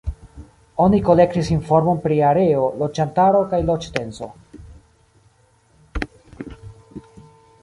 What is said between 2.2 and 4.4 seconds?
areo, loĝantaro kaj loĝdenso.